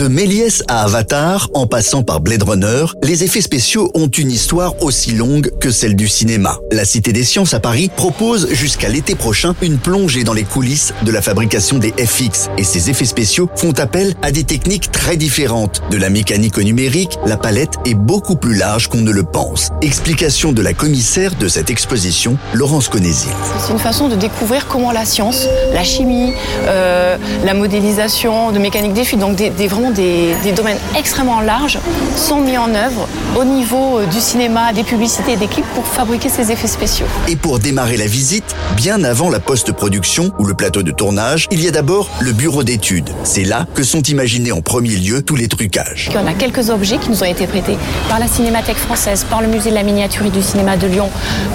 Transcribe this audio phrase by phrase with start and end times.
[0.00, 4.82] De Méliès à Avatar, en passant par Blade Runner, les effets spéciaux ont une histoire
[4.82, 6.56] aussi longue que celle du cinéma.
[6.72, 10.94] La Cité des Sciences à Paris propose jusqu'à l'été prochain une plongée dans les coulisses
[11.02, 15.18] de la fabrication des FX et ces effets spéciaux font appel à des techniques très
[15.18, 15.82] différentes.
[15.90, 19.68] De la mécanique au numérique, la palette est beaucoup plus large qu'on ne le pense.
[19.82, 23.32] Explication de la commissaire de cette exposition, Laurence Conésil.
[23.58, 26.32] C'est une façon de découvrir comment la science, la chimie,
[26.68, 31.78] euh, la modélisation de mécanique des fuites, donc des, des vraiment des, domaines extrêmement larges
[32.16, 35.86] sont mis en œuvre au niveau euh, du cinéma, des publicités et des clips pour
[35.86, 37.06] fabriquer ces effets spéciaux.
[37.28, 41.62] Et pour démarrer la visite, bien avant la post-production ou le plateau de tournage, il
[41.62, 43.10] y a d'abord le bureau d'études.
[43.24, 46.10] C'est là que sont imaginés en premier lieu tous les trucages.
[46.14, 47.76] On a quelques objets qui nous ont été prêtés
[48.08, 51.10] par la Cinémathèque française, par le musée de la miniature et du cinéma de Lyon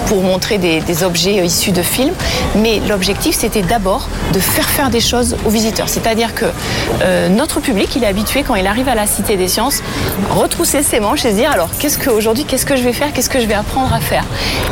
[0.06, 2.14] pour montrer des, des objets euh, issus de films.
[2.56, 5.88] Mais l'objectif, c'était d'abord de faire faire des choses aux visiteurs.
[5.88, 6.46] C'est-à-dire que
[7.02, 9.82] euh, notre public, il est habitué quand il arrive à la Cité des Sciences,
[10.30, 13.30] retrousser ses manches et se dire alors qu'est-ce qu'aujourd'hui, qu'est-ce que je vais faire, qu'est-ce
[13.30, 14.24] que je vais apprendre à faire?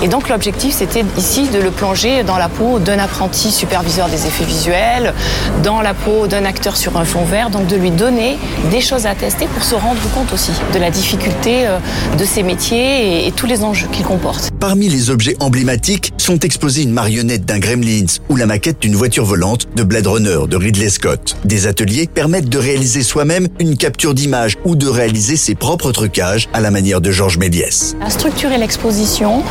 [0.02, 4.26] Et donc l'objectif c'était ici de le plonger dans la peau d'un apprenti superviseur des
[4.26, 5.14] effets visuels,
[5.62, 8.38] dans la peau d'un acteur sur un fond vert, donc de lui donner
[8.70, 11.78] des choses à tester pour se rendre compte aussi de la difficulté euh,
[12.18, 14.50] de ces métiers et, et tous les enjeux qu'ils comportent.
[14.60, 19.24] Parmi les objets emblématiques sont exposés une marionnette d'un Gremlins ou la maquette d'une voiture
[19.24, 21.36] volante de Blade Runner de Ridley Scott.
[21.44, 26.48] Des ateliers permettent de réaliser soi-même une capture d'image ou de réaliser ses propres trucages
[26.52, 27.96] à la manière de Georges Méliès.
[28.04, 29.42] à structurer l'exposition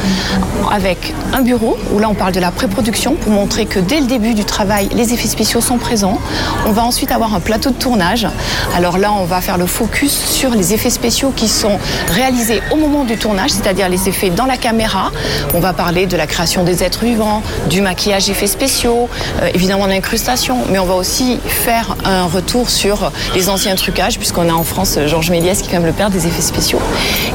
[0.71, 4.05] avec un bureau où là on parle de la pré-production pour montrer que dès le
[4.05, 6.19] début du travail les effets spéciaux sont présents.
[6.67, 8.27] On va ensuite avoir un plateau de tournage.
[8.75, 11.79] Alors là on va faire le focus sur les effets spéciaux qui sont
[12.09, 15.11] réalisés au moment du tournage, c'est-à-dire les effets dans la caméra.
[15.55, 19.09] On va parler de la création des êtres vivants, du maquillage effets spéciaux,
[19.41, 24.49] euh, évidemment l'incrustation, mais on va aussi faire un retour sur les anciens trucages puisqu'on
[24.49, 26.79] a en France Georges Méliès qui est quand même le père des effets spéciaux.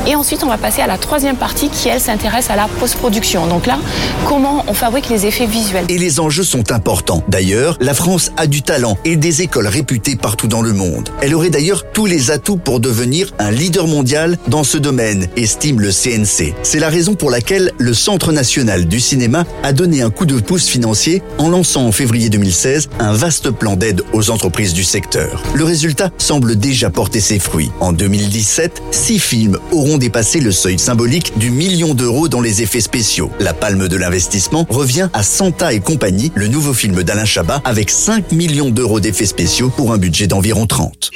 [0.06, 3.46] Et ensuite, on va passer à la troisième partie qui, elle, s'intéresse à la post-production.
[3.46, 3.78] Donc là,
[4.26, 5.84] comment on fabrique les effets visuels.
[5.88, 7.22] Et les enjeux sont importants.
[7.28, 11.10] D'ailleurs, la France a du talent et des écoles réputées partout dans le monde.
[11.20, 15.80] Elle aurait d'ailleurs tous les atouts pour devenir un leader mondial dans ce domaine, estime
[15.80, 16.54] le CNC.
[16.62, 20.38] C'est la raison pour laquelle le Centre national du cinéma a donné un coup de
[20.38, 25.42] pouce financier en lançant en février 2016 un vaste plan d'aide aux entreprises du secteur.
[25.54, 27.70] Le résultat semble déjà porter ses fruits.
[27.80, 32.80] En 2017, six films auront dépassé le seuil symbolique du million d'euros dans les effets
[32.80, 33.30] spéciaux.
[33.40, 37.90] La palme de l'investissement revient à Santa et compagnie, le nouveau film d'Alain Chabat avec
[37.90, 41.10] 5 millions d'euros d'effets spéciaux pour un budget d'environ 30.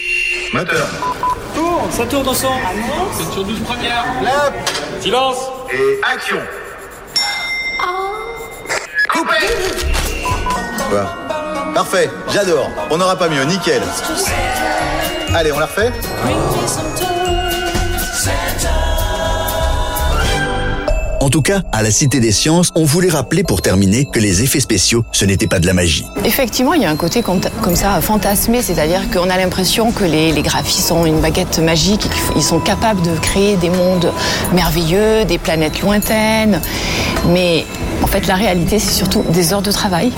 [0.55, 0.89] Moteur.
[1.55, 2.49] Tourne, ça tourne son.
[3.19, 4.05] C'est sur 12 premières.
[4.21, 4.71] Clap.
[5.01, 5.37] Silence.
[5.73, 6.39] Et action.
[9.13, 9.37] Coupé.
[10.91, 11.17] Quoi
[11.75, 12.71] Parfait, j'adore.
[12.91, 13.83] On n'aura pas mieux, nickel.
[15.35, 15.91] Allez, on la refait?
[21.23, 24.43] En tout cas, à la Cité des Sciences, on voulait rappeler pour terminer que les
[24.43, 26.05] effets spéciaux, ce n'était pas de la magie.
[26.25, 27.41] Effectivement, il y a un côté comme,
[27.77, 32.43] ça fantasmé, c'est-à-dire qu'on a l'impression que les, les graphistes ont une baguette magique, qu'ils
[32.43, 34.13] sont capables de créer des mondes
[34.53, 36.61] merveilleux, des planètes lointaines.
[37.29, 37.67] Mais
[38.03, 40.13] en fait, la réalité, c'est surtout des heures de travail,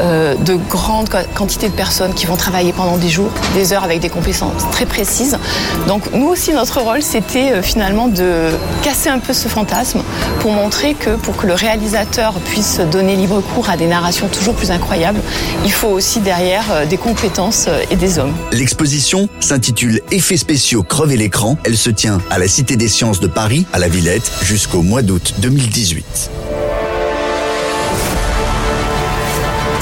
[0.00, 3.84] euh, de grandes qua- quantités de personnes qui vont travailler pendant des jours, des heures
[3.84, 5.38] avec des compétences très précises.
[5.86, 8.48] Donc nous aussi, notre rôle, c'était euh, finalement de
[8.82, 10.00] casser un peu ce fantasme
[10.40, 14.54] pour montrer que pour que le réalisateur puisse donner libre cours à des narrations toujours
[14.54, 15.20] plus incroyables,
[15.64, 18.32] il faut aussi derrière euh, des compétences et des hommes.
[18.52, 21.56] L'exposition s'intitule Effets spéciaux crever l'écran.
[21.64, 25.02] Elle se tient à la Cité des Sciences de Paris, à la Villette, jusqu'au mois
[25.02, 26.30] d'août 2018.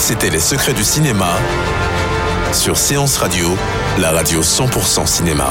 [0.06, 1.30] C'était Les secrets du cinéma
[2.52, 3.56] sur Séance Radio,
[3.98, 5.50] la radio 100% cinéma.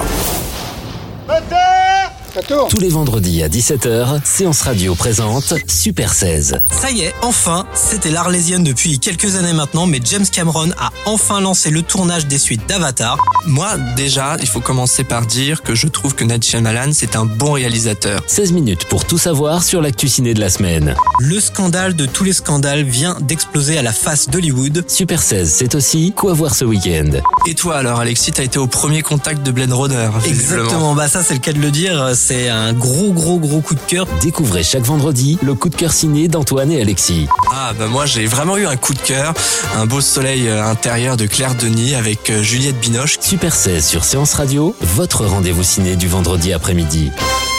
[2.70, 6.62] Tous les vendredis à 17h, Séance Radio présente Super 16.
[6.72, 11.42] Ça y est, enfin, c'était l'Arlésienne depuis quelques années maintenant, mais James Cameron a enfin
[11.42, 13.20] lancé le tournage des suites d'Avatar.
[13.46, 17.26] Moi, déjà, il faut commencer par dire que je trouve que Night Shyamalan, c'est un
[17.26, 18.24] bon réalisateur.
[18.26, 20.96] 16 minutes pour tout savoir sur l'actu ciné de la semaine.
[21.20, 24.86] Le scandale de tous les scandales vient d'exploser à la face d'Hollywood.
[24.88, 27.12] Super 16, c'est aussi quoi voir ce week-end.
[27.48, 31.22] Et toi alors, Alexis, t'as été au premier contact de Blade Runner Exactement, bah ça
[31.22, 34.08] c'est le cas de le dire, c'est un gros gros gros coup de cœur.
[34.22, 37.28] Découvrez chaque vendredi le coup de cœur ciné d'Antoine et Alexis.
[37.52, 39.34] Ah bah moi j'ai vraiment eu un coup de cœur,
[39.76, 43.18] un beau soleil euh, intérieur de Claire Denis avec euh, Juliette Binoche.
[43.20, 47.12] Super 16 sur Séance Radio, votre rendez-vous ciné du vendredi après-midi.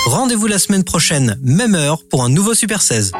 [0.07, 3.13] Rendez-vous la semaine prochaine, même heure, pour un nouveau Super 16.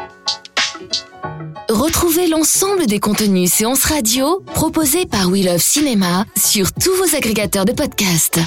[1.69, 7.65] Retrouvez l'ensemble des contenus séances radio proposés par We Love Cinéma sur tous vos agrégateurs
[7.65, 8.39] de podcasts.